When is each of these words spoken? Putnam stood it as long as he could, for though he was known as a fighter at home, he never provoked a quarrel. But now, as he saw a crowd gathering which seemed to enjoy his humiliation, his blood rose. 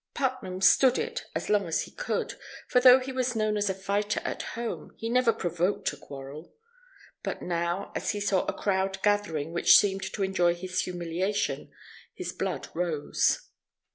Putnam 0.15 0.61
stood 0.61 0.97
it 0.97 1.25
as 1.35 1.47
long 1.47 1.67
as 1.67 1.83
he 1.83 1.91
could, 1.91 2.33
for 2.67 2.81
though 2.81 2.99
he 2.99 3.11
was 3.11 3.35
known 3.35 3.55
as 3.55 3.69
a 3.69 3.73
fighter 3.75 4.19
at 4.25 4.41
home, 4.57 4.95
he 4.97 5.09
never 5.09 5.31
provoked 5.31 5.93
a 5.93 5.95
quarrel. 5.95 6.55
But 7.21 7.43
now, 7.43 7.91
as 7.95 8.09
he 8.09 8.19
saw 8.19 8.43
a 8.45 8.51
crowd 8.57 8.97
gathering 9.03 9.53
which 9.53 9.77
seemed 9.77 10.01
to 10.13 10.23
enjoy 10.23 10.55
his 10.55 10.81
humiliation, 10.81 11.69
his 12.15 12.31
blood 12.33 12.69
rose. 12.73 13.51